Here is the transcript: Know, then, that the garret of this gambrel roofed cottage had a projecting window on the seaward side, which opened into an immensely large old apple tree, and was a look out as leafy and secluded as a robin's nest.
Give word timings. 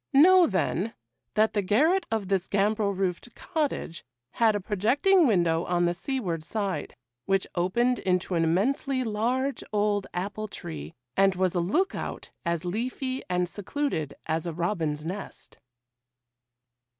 Know, 0.13 0.47
then, 0.47 0.95
that 1.35 1.53
the 1.53 1.61
garret 1.61 2.07
of 2.09 2.27
this 2.27 2.47
gambrel 2.47 2.91
roofed 2.95 3.35
cottage 3.35 4.03
had 4.31 4.55
a 4.55 4.59
projecting 4.59 5.27
window 5.27 5.63
on 5.65 5.85
the 5.85 5.93
seaward 5.93 6.43
side, 6.43 6.95
which 7.27 7.45
opened 7.53 7.99
into 7.99 8.33
an 8.33 8.43
immensely 8.43 9.03
large 9.03 9.63
old 9.71 10.07
apple 10.11 10.47
tree, 10.47 10.95
and 11.15 11.35
was 11.35 11.53
a 11.53 11.59
look 11.59 11.93
out 11.93 12.31
as 12.43 12.65
leafy 12.65 13.21
and 13.29 13.47
secluded 13.47 14.15
as 14.25 14.47
a 14.47 14.53
robin's 14.53 15.05
nest. 15.05 15.59